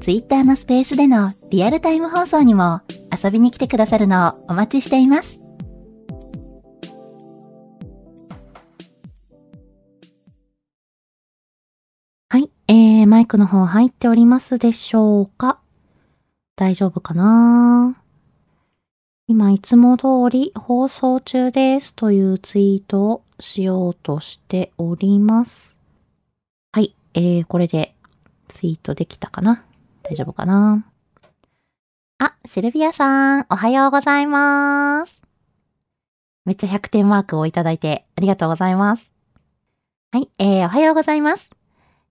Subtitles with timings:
[0.00, 2.80] Twitter のスペースでのリアルタイム放送にも
[3.12, 5.38] 遊びに来てくださるのをお待ちしています。
[12.30, 15.60] はい、えー、マイクの方入っておりますでしょうか？
[16.56, 18.02] 大丈夫かな？
[19.26, 25.76] 今いつも通り放送中ですというツイートをしようとしております。
[26.72, 27.94] はい、えー、これで
[28.48, 29.66] ツイートできたかな？
[30.10, 30.84] 大丈夫かな？
[32.18, 35.20] あ、シルビアさん、おはようございます。
[36.44, 39.08] めっちゃ100点マークをいただいてありがとうございます。
[40.10, 41.52] はい、えー、おはようございます。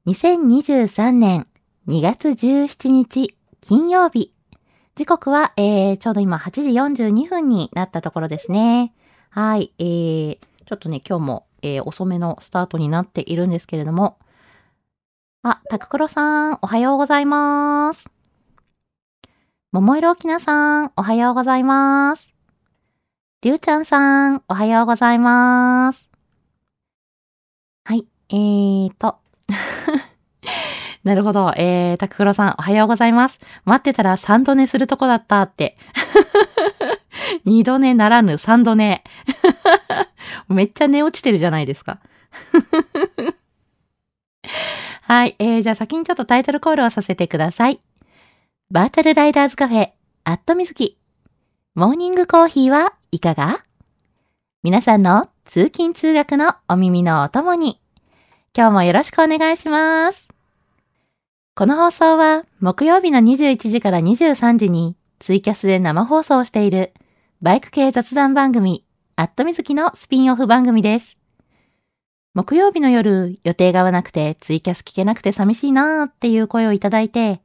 [0.08, 1.48] 2023年
[1.90, 4.34] 2月17日金曜日。
[4.96, 6.52] 時刻は、えー、ちょうど今8
[6.96, 8.94] 時42分になったところですね。
[9.30, 14.20] はい、えー、ちょっとね、今日も、えー、遅めのスタートになっているんですけれども、
[15.42, 18.10] あ、タククロさん、おはようございます。
[19.72, 22.34] 桃色きなさん、おはようございます。
[23.42, 26.10] りゅうちゃんさん、おはようございます。
[27.86, 29.20] はい、えーと。
[31.06, 31.54] なるほど。
[31.56, 33.40] えー、タククロさん、おはようございます。
[33.64, 35.78] 待ってたら3度寝するとこだったって。
[37.48, 39.06] 2度寝ならぬ3度寝。
[40.50, 42.02] めっちゃ寝落ちてるじゃないですか。
[45.10, 45.36] はい。
[45.40, 47.82] えー、じゃあ先にちょっとタイトルコールをさせてください。
[48.70, 49.90] バーチャルライダーズカフェ、
[50.24, 51.00] アットみずき。
[51.74, 53.66] モーニングコーヒーはいかが？
[54.62, 57.82] 皆さんの通勤通学のお耳のお供に、
[58.56, 60.30] 今日もよろしくお願いします。
[61.56, 66.94] この放送は木曜日の21時から23時にツイキャスで生放送している
[67.42, 71.19] バイク系雑談番組、アットみずきのスピンオフ番組です。
[72.40, 77.42] 木曜日の夜、予定が合わなくてツイキャス聞けなくて寂しいなーっていう声をいただいて、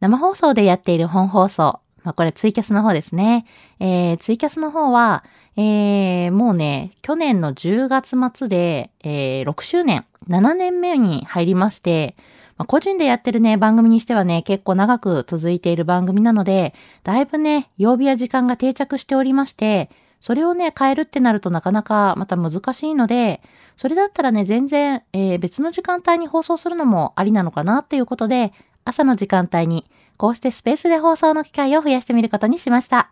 [0.00, 3.44] 生放送でやっている本放送、まあ、これツイキャスの方ですね。
[3.78, 5.22] えー、ツイキャスの方は、
[5.58, 12.16] えー、もうね、去年の10月末で、えー、6周年、7年目に入りまして、
[12.56, 16.72] まあ、個人でやってるね、番組にしてはね、結構長く続いている番組なので、
[17.04, 19.90] だいぶね、曜日や時間が定着しておりまして、
[20.22, 23.42] それをね、変えるってなるとなかなかまた難しいので、
[23.76, 28.52] それだったらね、全然、えー、別の時間帯に放送するのもありなのかなっていうことで、
[28.84, 29.84] 朝の時間帯に、
[30.16, 33.10] こうしてスペースで放送の機会を増やしてみることにしました。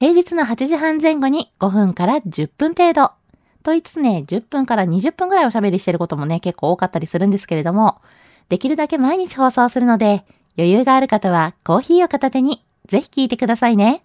[0.00, 3.12] 平日の8時半前後に5分から10分程度。
[3.62, 8.00] と言いつつね、10分から20分ぐらいおしゃべりしてることもね、結構多かったりするんですけれども、
[8.48, 10.24] できるだけ毎日放送するので、
[10.58, 14.04] 余裕がある方はコーヒーを片手に、ぜひ聞いてくださいね。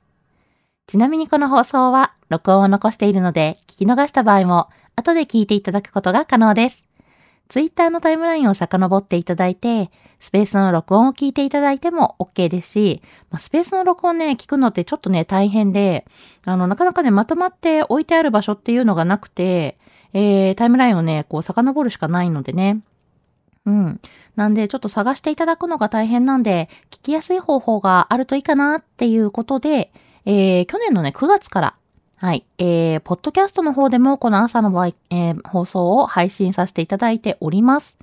[0.87, 6.87] ちなみにこの放送は録音を残しているので、聞き逃した場合も後で聞いていただくことが可能です。
[7.49, 16.05] ツイッターのタイムラインを遡っていただいて、スペースの録音を聞いていただいても OK ですし、まあ、スペースの録音ね、聞くのってちょっとね、大変で、
[16.45, 19.77] あの、なかなかね、まとまって置いてある場所っていうのがなくて、
[20.13, 22.79] えー、タイムラインをね、こう、遡るしかないのでね。
[23.65, 23.99] うん。
[24.37, 29.91] なんで、ちょっと探していただくのが大変なんで、聞きやすい方法があるといいかなっていうことで、
[30.29, 31.75] えー、去年のね、9月から、
[32.17, 37.97] はい、えー、ポッドキャストの方でもこの朝の、えー、放送を配信させていただいております。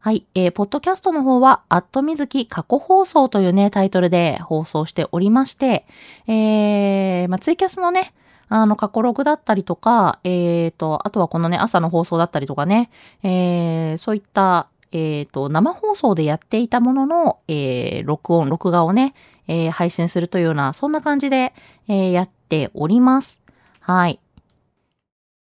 [0.00, 5.86] はい、えー、ポッドキャストの方は、アットみずき過去放送というね、タイトルで放送しておりまして、
[6.26, 8.12] えー、まあ、ツイキャスのね、
[8.48, 12.90] あの、過去ログだったりとか、えーと、あとはこのね、朝の放送だったりとかね、
[13.22, 19.14] えー、そういった、えーと、生放送でやっていたものの、えー、録音、録画をね、
[19.48, 21.52] えー、配信するというような、そんな感じで、
[21.88, 23.40] えー、やっております。
[23.80, 24.20] はい。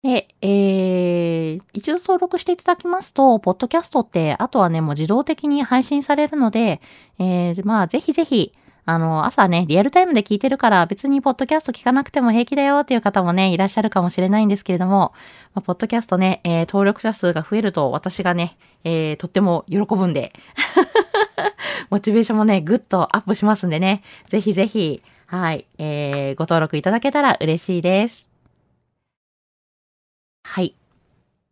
[0.03, 6.81] で、えー、一度登録していただきますと、ポッドキャストって、あとはね、もう自動的に配信されるので、
[7.21, 8.53] えー、まあ、ぜひぜひ、
[8.85, 15.13] あの、朝ね、リアルタイムで聞いてるから別にポッドキャスト聞かなくても平気だよっていう方もね、いらっしゃるかもしれないんですけれども、
[15.55, 20.33] まあ、ポッドキャストね、えー、登録者数が増えると私がね、えー、とっても喜ぶんで、
[21.93, 28.31] モチベーションもね、ぐっとアップしますんでね、ぜひぜひ、はい、えー、ご登録いただけたら嬉しいです。
[30.43, 30.75] はい。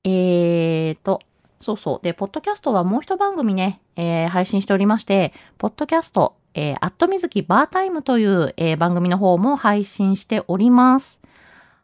[0.05, 1.21] えーと、
[1.61, 2.01] そうそう。
[2.03, 11.21] で、ポッドキャストはもう一番組ね、えー、配信しておりまして、ポッドキャスト、えー、アットみずきバータイムという、えー、番組の方も配信しております。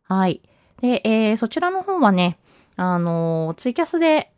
[0.05, 0.41] はい。
[0.81, 2.38] で、えー、そちらの方はね、
[2.76, 4.32] あの、ツイキャスで、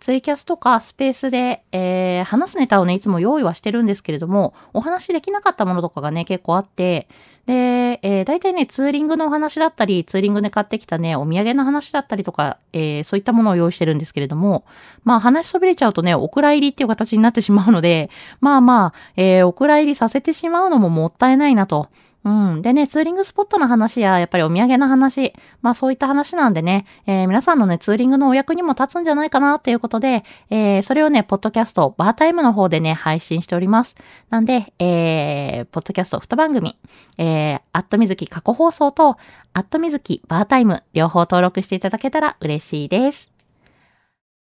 [0.00, 7.08] ツイキャスとかスペースで、えー、話すネタをね、いつも用意はしてるんですけれども、お話できなかったものとかがね、結構あって、
[7.46, 14.64] で、えー、大体ね、ツーリングのお話だったり、ツーリングで買ってきたね、お土産の話だったりとか、えー、そういったものを用意してるんですけれども、
[15.04, 18.10] まあ話しそびれちゃうとね、お蔵入りっていう形になってしまうので、
[18.40, 21.88] まあまあ、えー、お蔵入りさせてしまうのももったいないなと。
[22.24, 22.62] うん。
[22.62, 33.94] でね、ツーリングスポットの話や、やっぱりお土産の話、まあそういった話なんでね、えー、皆さんのね、ツーリングのお役にも立つんじゃないかなっていうことで、えー、それをね、ポッドキャスト、バータイムの方でね、配信しております。
[34.30, 36.78] なんで、えー、ポッドキャスト2番組、
[37.18, 39.18] えー、アットみずき過去放送と、
[39.52, 43.33] アットみずきバータイム、両方登録していただけたら嬉しいです。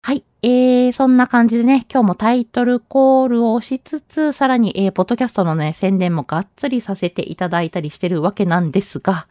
[0.06, 0.24] はい。
[0.44, 9.28] えー、そんな感じでね、今日もタイトルコールをしつつ、さらに、えー、ポッドキャストのね、宣伝もがっつりさせていただいたりしてるわけなんですが、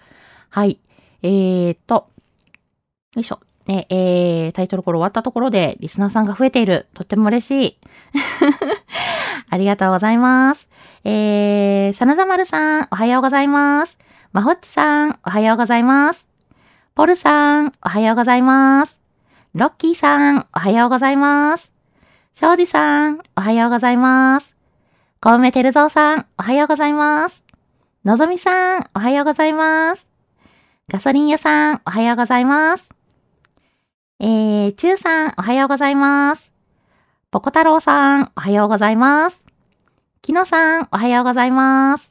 [0.50, 0.80] はい。
[1.22, 2.08] えーと、
[3.14, 3.38] よいしょ。
[3.68, 6.88] ね、えー、タイトルコール終わったところで、リスナーさんが増えている。
[6.92, 7.78] とっても嬉しい。
[9.50, 10.68] ありがとうございます。
[11.04, 13.96] えー、さなざまるさん、おはようございます。
[14.32, 16.28] まほっちさん、おはようございます。
[16.96, 19.03] ポルさん、おはようございます。
[19.54, 21.70] ロッキーさん、おはようございます。
[22.34, 24.56] 庄司さん、おはようございます。
[25.20, 27.44] コウメテルゾウさん、おはようございます。
[28.04, 30.10] のぞみさん、おはようございます。
[30.88, 32.90] ガソリン屋さん、おはようございます。
[34.18, 36.52] えー、ちゅうさん、おはようございます。
[37.30, 39.44] ぽこ太郎さん、おはようございます。
[40.20, 42.10] きのさん、おはようございます。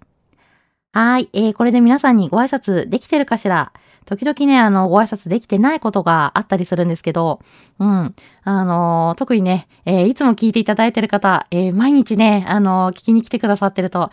[0.93, 3.73] はい、えー、これで皆さんにご挨拶できてるかしら？
[4.05, 7.39] 時々ね、あの、ご挨拶できてないことがあったりするんですけど、
[7.79, 8.15] うん。
[8.45, 14.11] あの、特にね、えー、いつも聞いていただいてる方、えー、毎日ね、あの、聞きに来てくださってると、あ、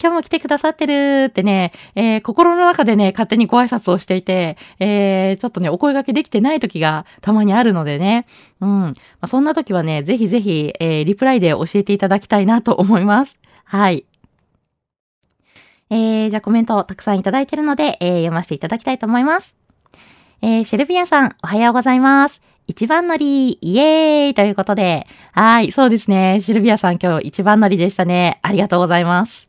[0.00, 8.26] 今日も来てくださってるってね、えー、心の中でね、勝手にご挨拶をしていて、えちょっとね、お声掛けできてない時がたまにあるのでね、
[8.60, 8.70] うん。
[8.70, 13.38] まあ、そんな時はね、ぜひぜひ、えリプライで教えていただきたいなと思います。
[13.64, 14.04] はい。
[15.90, 19.56] えー、じゃあコメントをたくさんいただいてるので、えー、読ませていただきたいと思います。
[20.42, 22.40] えー、シルビアさん、おはようございます。
[22.66, 26.40] 一番乗り、イエーイということで、はい、そうですね。
[26.40, 28.38] シルビアさん今日一番乗りでしたね。
[28.42, 29.48] ありがとうございます。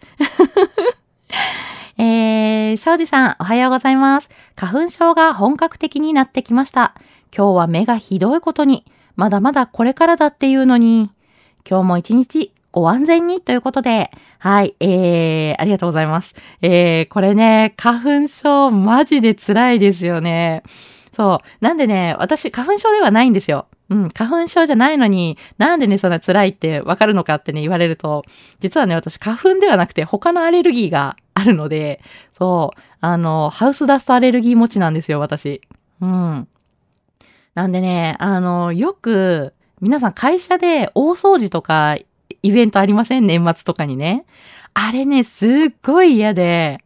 [1.99, 4.29] えー、庄司さん、おはようございます。
[4.55, 6.95] 花粉症が本格的になってきました。
[7.35, 8.85] 今日は目がひどいことに、
[9.15, 11.11] まだまだこれからだっていうのに、
[11.69, 16.35] 今日も一日ご安全にということで、はい、えー、ありがとうございます。
[16.61, 20.63] えー、これね、花粉症マジで辛いですよね。
[21.11, 21.63] そう。
[21.63, 23.67] なんでね、私、花粉症ではないんですよ。
[23.89, 28.23] うん、花粉症じゃないのに、なんでね、そんな辛いってわかるのかってね、言われると、
[28.61, 35.59] 実はね、私、花粉ではなくて、他のアレルギーがあるので、そう、あの、ハウスダストアレルギー持ちなんですよ、私。
[35.99, 36.47] うん。
[37.53, 41.97] なんでね、あの、よく、皆さん会社で大掃除とか
[42.43, 43.27] イベントありません？
[43.27, 44.25] 年末とかにね。
[44.73, 45.49] あれね、すっ
[45.83, 46.83] ごい嫌で、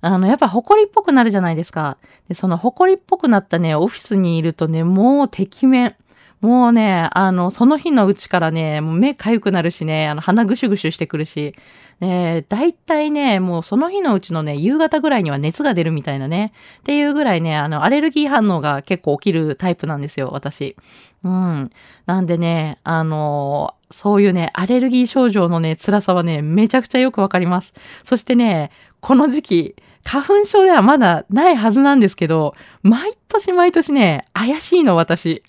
[0.00, 1.96] あの、やっぱ埃っぽくなるじゃないですか。
[2.28, 5.96] で、その埃っぽくなったね、オフィスにいるとね、もう敵面。
[6.40, 11.54] もうね、あの、その日のうちからね、もう目かゆくなるしね、あの、鼻ぐしゅぐしゅしてくるし、
[12.00, 20.76] ね、大体ね、もうその日のうちのね、夕方ぐらいには熱が出るみたいなね、っていうぐらいね、あの、アレルギー反応が結構起きるタイプなんですよ、私。
[21.24, 21.70] うん。
[22.06, 27.72] なんでね、あのそういうね、アレルギー症状のね、辛さはね、めちゃくちゃよくわかります。
[28.04, 35.42] そしてね、この時期、花粉症ではまだないはずなんですけど、毎年毎年ね、怪しいの、私。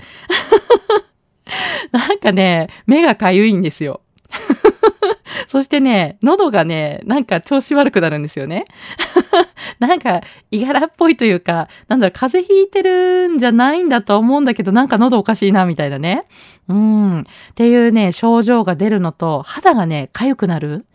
[1.91, 4.01] なんかね、目がかゆいんですよ。
[5.55, 8.65] そしてね、喉がね、なんか調子悪くなるんですよね。
[9.79, 10.19] なんか、
[10.51, 16.25] いがらっぽいというか、なんだろ、風邪ひいてるんじゃないんだと思うんだけど、なんか喉おかしいな、みたいなね。
[16.67, 17.19] うん。
[17.21, 17.24] っ
[17.55, 20.85] ていうね、症状が出るのと、肌がね、痒くなる。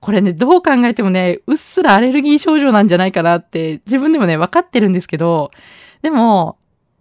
[0.00, 5.50] これね、どう考えてもね、うっすらアレルギー症状なんじゃないかなって、自分でもね、分かってるんですけど、
[6.00, 6.56] でも、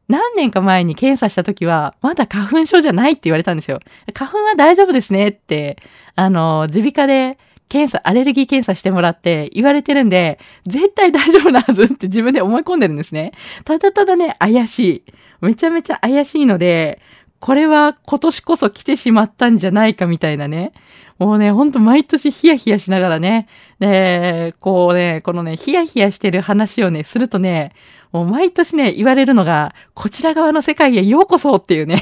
[0.08, 3.80] 何年か前に検査した時は、まだ花粉症じゃないって言われたんですよ。
[4.14, 5.78] 花粉は大丈夫ですねって、
[6.16, 7.38] あの、耳鼻科で
[7.70, 13.32] 検査、アレルギー検査してもらって言われてるんで、絶対大丈夫なはずって 自分で思い込んでるんですね。
[13.64, 15.04] ただただね、怪しい。
[15.42, 17.02] めちゃめちゃ怪しいので、
[17.40, 20.72] これは今年こそ来てしまったんじゃないかみたいなね。
[21.18, 23.48] もうね、ほんと毎年ヒヤヒヤしながらね、
[23.80, 27.74] で、こうね、このね、ヒヤヒヤしてる話をね、するとね、
[28.16, 32.02] もう毎年ね、言われるのが、こちら側の世界へようこそっていうね。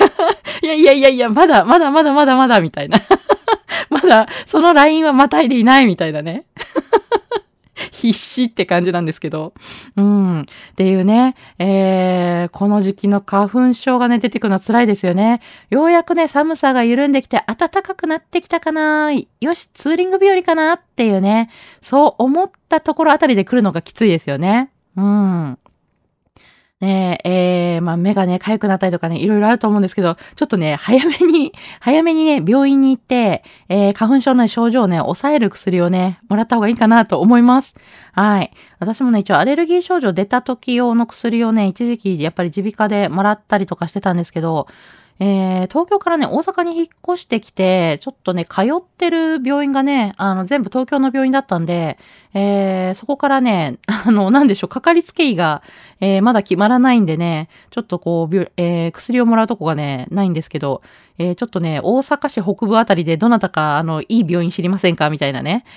[0.64, 2.98] いやいやいやいや、まだ、まだまだまだまだみたいな。
[3.90, 6.46] まだ、そのラインはまたいでいないみたいなね。
[7.92, 9.52] 必死って感じなんですけど。
[9.96, 10.40] うん。
[10.40, 10.44] っ
[10.76, 15.42] ていうね、えー、この時期の花粉症がね、出てくるの辛いですよね。
[15.68, 21.50] ようやくね、寒さが緩んできて暖かくなってきたかなよし、ツーリング日和かなっていうね、
[21.82, 24.70] そう思ったところあたりで来るのがきついですよね。
[24.96, 25.58] うん。
[26.80, 37.74] ねえ、えー、まあ、目がね、痒くなったりとかね、いろいろあると思うんですけど、ちょっとね、早めに、 早めにね、病院に行って、えー、花粉症の症状をね、抑える薬をね、もらった方がいいかなと思います。
[38.12, 38.50] はい。
[38.80, 44.66] 私もね、一応アレルギー症状出た時用の薬をね、一時期やっぱり耳鼻科でもらったりとかしてたんですけど、
[45.20, 51.98] えー、東京からね、大阪に引っ越してきて、ちょっとね、通ってる病院がね、あの、全部東京の病院だったんで、
[52.34, 55.62] えー、そこからね、 あの、なんでしょう、かかりつけ医が、
[56.00, 60.82] えー、まだ決まらないんでね、ちょっとこう、えー、薬をもらうとこがね、ないんですけど、
[61.18, 65.10] えー、ちょっとね、大阪市北部あたりでどなたか、あの、いい病院知りませんか？
[65.10, 65.64] みたいなね。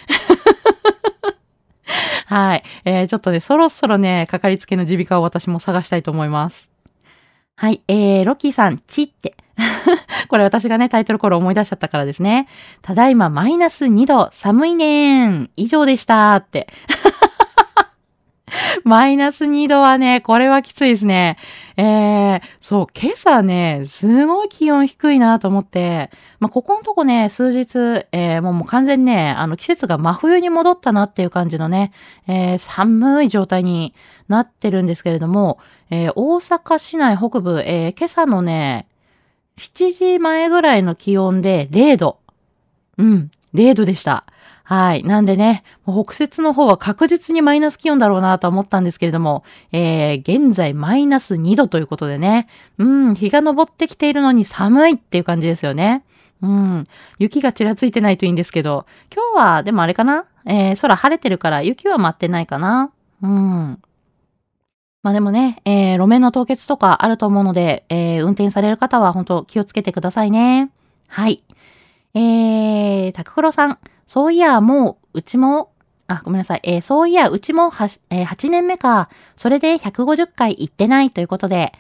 [2.26, 2.64] はい。
[2.86, 6.70] えー、ちょっとね、そろそろね、かかりつけの耳鼻科を私も探したいと思います。
[7.60, 9.36] はい、えー、ロッキーさん、ちって。
[10.30, 12.48] これ私がね、タイトルコール思い出しちゃったからですね。
[12.84, 15.50] ただいまマイナス2度、寒いねーん。
[15.56, 16.68] 以上でしたーって。
[18.84, 21.38] マイナス2度はね、これはきついですね。
[21.78, 26.10] えー、そう、今朝ね、すごい気温低いなと思って、
[26.40, 31.92] まあ、ここのとこね、数日、えー、もうもう完全にね、あの季節が真冬に戻ったなっていう感じのね、
[32.28, 33.94] えー、寒い状態に
[34.28, 35.60] なってるんですけれども、
[35.90, 38.88] えー、大阪市内北部、えー、今朝のね、
[39.58, 42.20] 7時前ぐらいの気温で0度。
[42.98, 44.26] うん、0度でした。
[44.70, 45.04] はい。
[45.04, 56.04] なんでね、北節の方は確実にマイナス気温だろうなと思ったんですけれども、えー、現在マイナス2度ということでね、うん、日が昇ってきているのに寒いっていう感じですよね。
[56.42, 56.88] うん。
[57.18, 60.26] 雪がちらついてないといいんですけど、今日はでもあれかな？
[60.46, 62.92] えー、空晴れてるから雪は舞ってないかな？
[63.22, 63.82] うん。
[65.02, 70.72] まあでもね、えー、路面の凍結とかあると思うので、えー、運転される方は本当気をつけてくださいね。
[71.08, 71.42] はい。
[72.14, 73.80] えー、タククロさん。
[74.08, 75.72] そういや、もう、うちも、
[76.08, 76.62] あ、ごめんなさい。
[76.64, 79.10] えー、そういや、うちも8、えー、8年目か。
[79.36, 81.74] それで150回行ってないということで。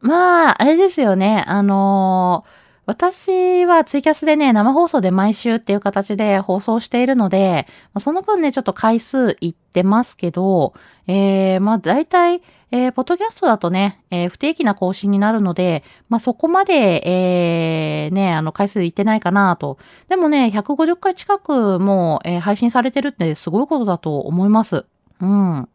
[0.00, 1.44] まあ、あれですよね。
[1.46, 7.66] あのー、私はツイキャスでね、生放送で毎週っていう形で放送しているので、
[8.00, 10.72] その分ね、ちょっと回数いってますけど、
[11.08, 19.78] えー、まあ大体、えー、ポッドキャストだとね、えー、不定期な更新になるので、まあ、そこまで、えー、ね、あの、回数いってないかなと。
[20.08, 24.84] でもね、150回近くもう、えー、配信されてるってすごいことだと思います。
[25.20, 25.68] うん。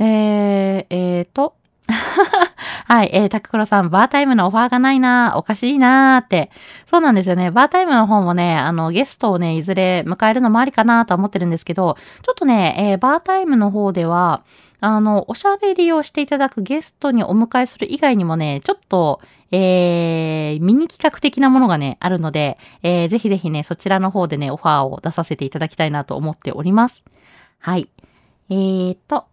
[0.00, 1.54] えー、えーと、
[2.86, 6.50] はい、えー、タククロさん、バータイムのオファーがないなおかしいなーって。
[6.86, 7.50] そうなんですよね。
[7.50, 14.42] バータイムの方もね、あの、ゲストをね、いずれ迎えるのもありかなと思ってるんですけど、ちょっとね、えー、バータイムの方では、
[14.80, 27.04] あの、おしゃべりをしていただくゲストにお迎えする以外にもね、ちょっと、えー、ミニ企画的なものがね、あるので、えー、ぜひぜひね、そちらの方でね、オファーを出させていただきたいなと思っております。
[27.58, 27.88] はい。
[28.50, 29.24] えーと、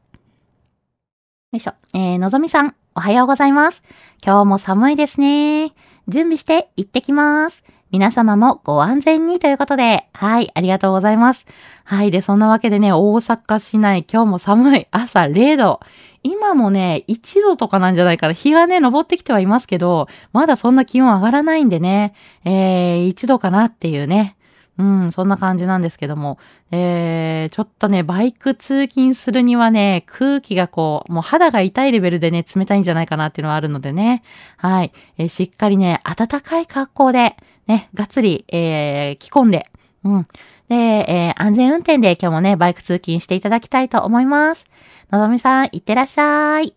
[1.55, 1.73] よいしょ。
[1.93, 3.81] えー、のぞみさん、おはようございます。
[4.21, 5.73] 今日も寒いですね。
[6.09, 7.63] 準備して行ってきます。
[7.91, 11.45] 皆様もご安全にということで、はい、ありがとうございます。
[11.85, 12.11] はい。
[12.11, 14.87] で、そんなわけでね、大阪市内、今日も寒い。
[14.91, 15.79] 朝0度。
[16.23, 18.33] 今もね、1度とかなんじゃないかな。
[18.33, 24.35] 日がね、昇ってきてはいますけど、まだそんな気温上がらないんでね、えー、1度かなっていうね。
[24.77, 26.37] うん、そんな感じなんですけども。
[26.71, 34.21] えー、ちょっとね、バイク通勤するにはね、空気がこう、もう肌が痛いレベルでね、冷たいんじゃないかなっていうのはあるのでね。
[34.57, 34.91] はい。
[35.17, 39.69] えー、しっかりね、暖かい格好で、ね、がっつり、えー、着込んで、
[40.03, 40.27] うん。
[40.67, 44.65] で、えー、安全運転で今日もね、バイク通勤していただきたいと思います。
[45.11, 46.75] のぞみさん、いってらっしゃい。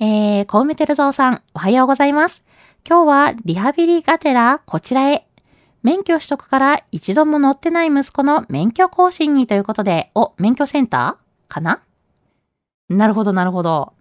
[0.00, 2.42] えー、コウメテルゾウさん、おはようございます。
[2.88, 5.27] 今日はリハビリがてらこちらへ。
[5.88, 11.80] 免許取得から一度も乗ってない息子の免許更新にということで、お、免許センターかな？
[12.90, 13.94] なるほど、なるほど。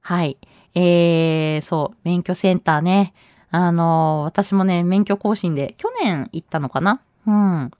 [0.00, 0.38] はい。
[0.74, 3.12] えー、そう、免許センターね。
[3.50, 7.02] あの、私もね、免許更新で去年行ったのかな？
[7.26, 7.70] うん。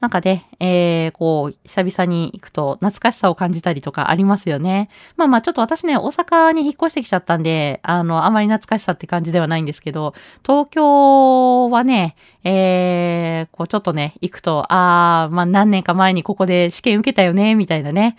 [0.00, 4.88] なんかね、えー、こう、久々に行くと懐かしさを感じたりとかありますよね。
[5.16, 18.16] まあまあ、ちょっと私ね、大阪に引っ越してきちゃったんで、あの、あまり懐かしさって感じではないんですけど、東京はね、えー、こう、ちょっとね、行くと、あー、まあ何年か前にここで試験受けたよね、みたいなね。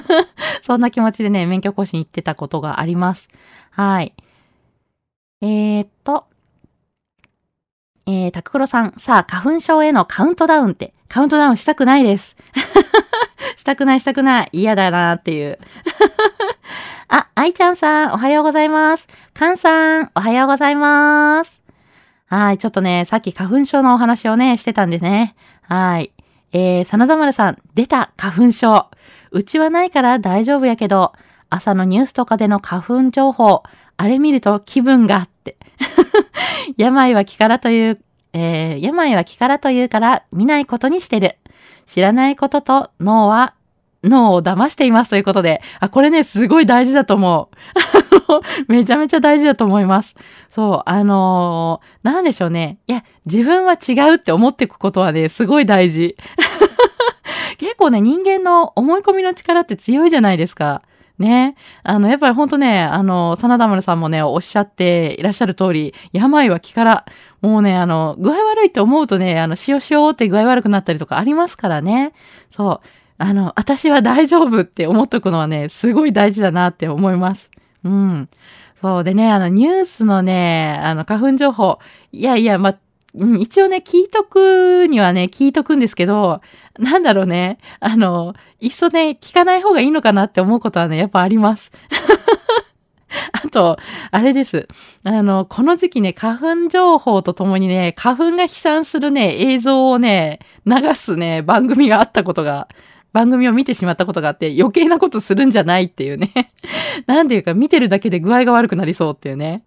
[0.64, 3.28] そんな気持ちでね、免許更新行ってたことがあります。
[3.70, 4.14] はい。
[5.42, 6.24] えー、っと、
[8.06, 12.36] えー、タククロさん、さあ、花粉症へのカウントダウンって、カウントダウンしたくないです。
[13.56, 14.48] したくない、したくない。
[14.52, 15.58] 嫌だなっていう。
[17.08, 19.08] あ、愛ちゃんさん、おはようございます。
[19.34, 21.62] カンさん、おはようございます。
[22.26, 25.34] はい、ちょっとね、さっき花粉症のお話をね、してたんですね。
[25.62, 26.12] はい。
[26.52, 28.86] えー、真田丸さん、出た、花粉症。
[29.30, 31.12] うちはないから大丈夫やけど、
[31.50, 33.62] 朝のニュースとかでの花粉情報、
[33.96, 35.56] あれ見ると気分がって。
[36.76, 38.00] 病は気からという、
[38.32, 41.36] えー、病は気からというから見ないことにしてる。
[41.86, 43.54] 知らないことと脳は
[44.04, 47.56] 脳を騙していますということで、あ、これね、すごい大事だと思う。
[48.72, 50.14] めちゃめちゃ大事だと思います。
[50.48, 52.78] そう、あのー、なんでしょうね。
[52.86, 56.16] いや、自分は違うって思っていくことはね、すごい大事。
[57.58, 60.82] 結構ね、人間の思い込みの力って強いじゃないですか。
[61.18, 61.56] ね。
[61.82, 67.04] あの、やっぱりほんとね、あの、真田丸さんもね、おっしゃっていらっしゃる通り、病は気から、
[67.40, 72.12] もうね、あの、具合悪いって思うとね、あの、しよしよって具合悪くなったりとかありますからね。
[72.50, 72.86] そう。
[73.18, 77.50] あの、私は大丈夫って思っとくのはね、すごい大事だなって思います。
[77.84, 78.28] うん。
[78.80, 81.78] そうでね、あの、ニュースのね、あの、花粉情報、
[82.12, 82.76] いやいや、ま、
[83.40, 86.40] 一応ね、聞いとくにはね、聞いとくんですけど、
[86.78, 87.58] なんだろうね。
[87.80, 91.70] あの、いっそね、聞かない方がいいのかなって思うことはね、やっぱあります。
[93.32, 93.78] あと、
[94.10, 94.68] あれです。
[95.04, 102.68] あの、この時期ね、花粉情報とともにね、花粉が飛散するね、映像をね、流すね、番組があったことが、
[103.12, 106.52] 番組を見てしまったことがあって、余計なことするんじゃないっていうね。
[107.06, 109.62] なんていうか、見てるだけで具合が悪くなりそうっていうね。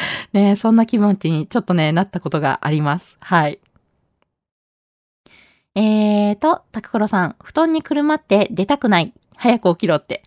[0.32, 3.16] ねそんな気持ちにちょっとね、なったことがあります。
[3.20, 3.58] はい。
[5.74, 9.12] えーと、タクコロさん、布団にくるまって出たくない。
[9.36, 10.22] 早く起きろって。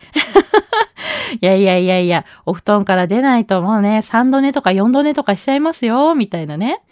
[1.40, 6.82] いやいやいやいや、お布団から出ないともうね、3度寝とか4度寝とかしちゃいますよ、みたいなね。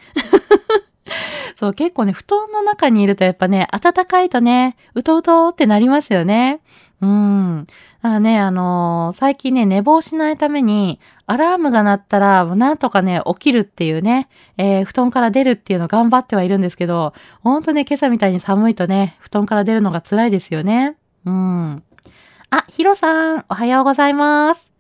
[1.57, 6.61] そう、結構ね、布団の中にいるとやっぱね、暖かいとね、うとうとってなりますよね。
[7.01, 7.67] うん。
[8.03, 20.97] だからね、あのー、最近ね、寝坊しないために、アラームが鳴ったら、なんとかね、起きるっていうね、えー、布団から出るっていうのを頑張ってはいるんですけど、ほんとね、今朝みたいに寒いとね、布団から出るのが辛いですよね。
[21.27, 21.83] うん。
[22.51, 24.71] あ、ヒロさん、おはようございます。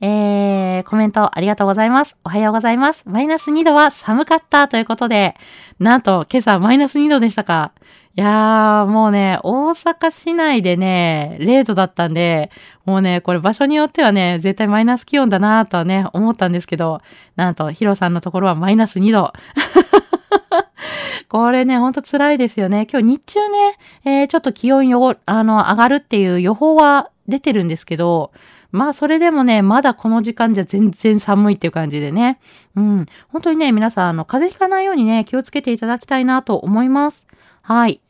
[0.00, 2.16] えー、コメントありがとうございます。
[2.24, 3.04] おはようございます。
[3.06, 5.36] マイナス2度は寒かったということで、
[5.78, 7.72] なんと今朝マイナス2度でしたか。
[8.14, 12.50] いやー、もうね、大阪市内でね、0度だったんで、
[12.84, 17.00] もうね、これ場所によってはね、絶対マイナス気温だなとはね、思ったんですけど、
[17.36, 19.32] なんと、ヒロさんのところはマイナス2度。
[21.30, 22.86] これね、ほんと辛いですよね。
[22.92, 28.32] 今日日中ね、えー、ちょっと気温よ、あの、上がるっていう予報は出てるんですけど、
[28.72, 32.38] まあ、それでもね、まだこの時間じゃ全然寒いっていう感じでね。
[32.76, 33.06] うん。
[33.28, 37.26] 本当にね、皆さん、あの、風邪ひかないようにね、気をつけていただきたいなと思います。
[37.62, 38.00] はい。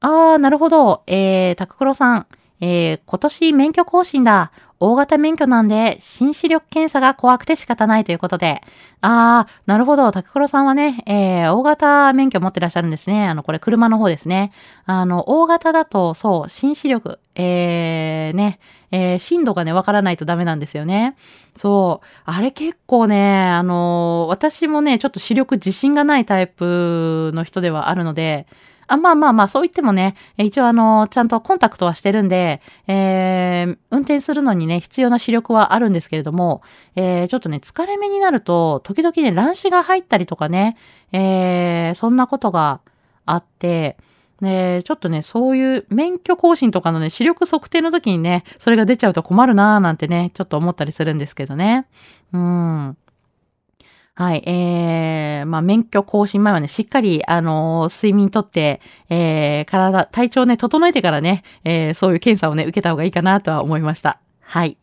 [0.00, 1.02] あー、なるほど。
[1.06, 2.26] えー、タククロさん。
[2.60, 4.52] えー、今年免許更新だ。
[4.80, 8.62] 大型免許なんで、新視力検査が怖くて仕方ないということで。
[9.00, 10.12] あー、なるほど。
[10.12, 13.26] タククロさんはね、えー、大型免許持ってらっしゃるんですね。
[13.26, 14.52] あの、これ車の方ですね。
[14.86, 18.60] あの、大型だと、そう、新視力、えー、ね、
[18.92, 21.16] えー、震度がね、わからないとダメなんですよね。
[21.56, 22.06] そう。
[22.24, 28.46] あれ結構ね、あのー、私もね、ちょっと視力自信がないタイプの人ではあるので、
[28.88, 36.62] あまあまあまあ、そう言ってもね、一応あの、ちゃんとコンタクトはしてるんで、えー、運転するのにね、必要な視力はあるんですけれども、
[36.96, 40.76] えー、ちょっとね、疲れ目になると、時々ね、乱視が入ったりとかね、
[41.12, 42.80] えー、そんなことが
[43.26, 43.98] あって、
[44.40, 51.86] で、ちょっとね、そういう免許更新とかのね、視力測定の時にね、それが出ちゃうと困るなーなんてね、ちょっと思ったりするんですけどね。
[52.32, 52.96] うん。
[54.18, 54.42] はい。
[54.46, 64.18] えー、まあ、免許更新前はね、しっかり、あのー、睡眠とって、えー、体、体調ね、整えてからね、えー、そういう検査をね、受けた方がいいかなとは思いました。
[64.40, 64.76] はい。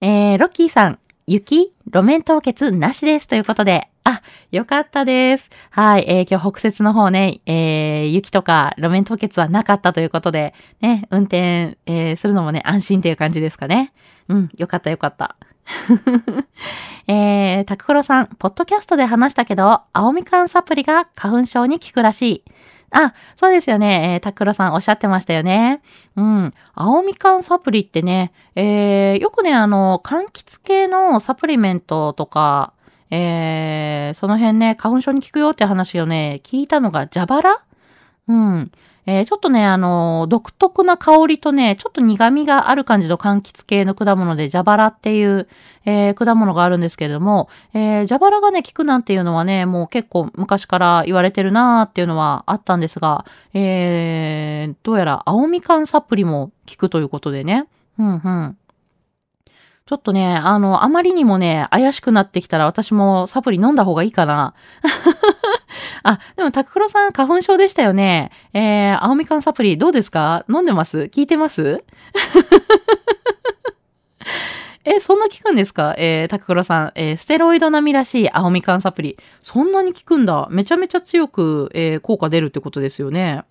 [0.00, 5.50] えー、ロッキーさん、雪路面凍結なしですということで、あ、よかったです。
[5.68, 6.06] はい。
[6.08, 13.92] えー今日北雪の方ね、えー雪とか路面凍結はなかったということで、ね、運転、えーするのもね、安心っていう感じですかね。
[14.28, 15.36] うん、よかったよかった。
[17.08, 22.44] えー、タククロさん、ポッドキャストで話したけど、青みかんサプリが花粉症に効くらしい。
[22.90, 24.14] あ、そうですよね。
[24.14, 25.82] えー、タククロさんおっしゃってましたよね。
[26.16, 26.54] うん。
[26.74, 32.72] 青みかんサプリってね、えー、よくね、あの、柑橘系のサプリメントとか、
[33.10, 37.60] えー、その辺ね、花粉症に効くよって話をね、聞いたのが蛇腹？
[38.28, 38.72] うん。
[39.08, 45.48] えーちょっとね、あの独特な香りとね、ちょっと苦味がある感じの柑橘系の果物で、蛇腹っていう、
[45.84, 57.66] えー果物があるんですけれども、えー蛇腹がね、効くなんていうのはね、もう結構昔から言われてるなーっていうのはあったんですが、えーどうやら青みかんサプリも効くということでね。
[57.98, 58.56] うんうん。
[59.86, 64.54] ちょっとね、あの、あまりにもね、怪しくなってきたら私もサプリ飲んだ方がいいかな。
[66.02, 68.30] あ、でも、タククロさん花粉症でしたよね。
[68.52, 70.44] えー、青みかんサプリどうですか？
[70.48, 71.10] 飲んでます？
[71.12, 71.84] 聞いてます？
[74.84, 75.94] え、そんな効くんですか？
[75.98, 79.18] えー、タククロさん、えーステロイド並みらしい青みかんサプリ。
[79.42, 80.46] そんなに効くんだ。
[80.50, 83.42] めちゃめちゃ強く、えー効果出るってことですよね。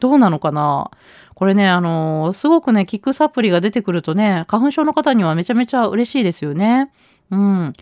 [0.00, 0.90] どうなのかな？
[1.34, 6.90] これね、あのーすごくね、効くサプリが出てくるとね、花粉症の方にはめちゃめちゃ嬉しいですよね。
[7.30, 7.72] うん。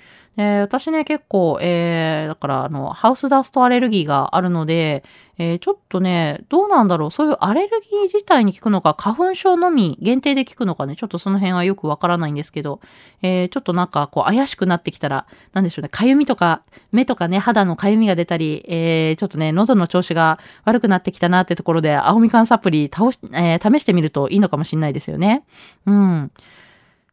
[0.40, 5.02] えー私ね、結構、えーだから、あの、ハウスダストアレルギーがあるので、
[5.36, 12.80] えーちょっとね、どうなんだろう、そういうアレルギー自体に効くのか、花粉症のみ限定で効くのかね、ちょっとその辺はよくわからないんですけど、
[13.20, 25.42] えーちょっとなんか、こう、怪しくなってきたら、なんでしょうね、かゆみとか、目とかね、肌のかゆみが出たり、えーちょっとね、喉の調子が悪くなってきたなってところで、青みかんサプリ倒し、えー試してみるといいのかもしれないですよね。
[25.84, 26.30] うん。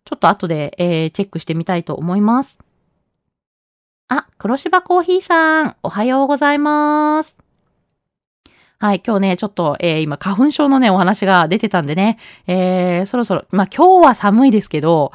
[0.06, 2.60] ちょっと後で、えーチェックしてみたいと思います。
[4.08, 7.38] あ、黒芝コーヒーさん、おはようございます。
[8.78, 15.12] はい、今日ね、ちょっと、えー今、花粉症のね、お話が出てたんでね、えーそろそろ、まあ、今日は寒いですけど、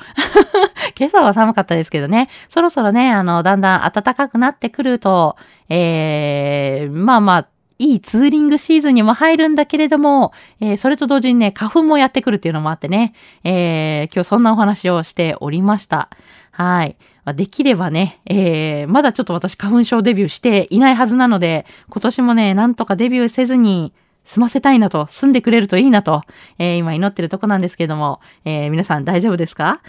[0.98, 5.36] 今朝は寒かったですけどね、そろそろね、あの、だんだん暖かくなってくると、
[5.68, 7.46] えーまあまあ、
[7.78, 13.12] いいツーリングシーズンにも入るんだけれども、えーそれと同時にね、花粉もやってくるっていうのもあってね、
[13.44, 16.08] えー今日そんなお話をしておりました。
[16.50, 16.96] はい。
[17.30, 23.92] まあできればね、えーまだちょっと私花粉症デビューしていないはずなので、今年もね、なんとかデビューせずに
[24.24, 26.22] 済ませたいなと、済んでくれるといいなと、
[26.58, 29.80] えー今祈ってるとこなんですけども、えー皆さん大丈夫ですか？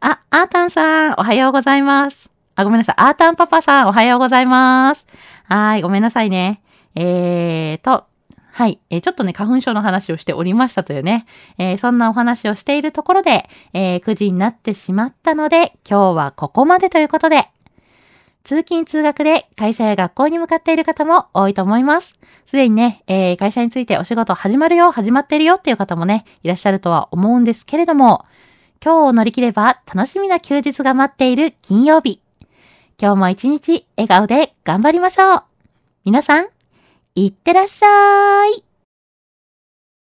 [0.00, 2.30] あ、アータンさん、おはようございます。
[2.54, 2.94] あ、ごめんなさい。
[2.98, 5.06] アータンパパさん、おはようございます。
[5.48, 6.62] はい、ごめんなさいね。
[6.94, 8.04] えーと、
[8.52, 11.26] はい、えーちょっとね、花粉症の話をしておりましたというね、
[11.58, 17.48] えーそんなお話をしているところで、えー9時になってしまったので、今日はここまでということで、
[18.42, 22.14] 通勤通学で会社や学校に向かっている方も多いと思います。
[22.46, 28.24] すでにね、えー会社についてお仕事始まるよ、始まってるよっていう方もね、いらっしゃるとは思うんですけれども、
[28.82, 32.20] 今日を乗り切れば楽しみな休日が待っている金曜日。
[33.00, 35.42] 今日も一日笑顔で頑張りましょう。
[36.04, 36.48] 皆さん、
[37.16, 38.69] いってらっしゃい。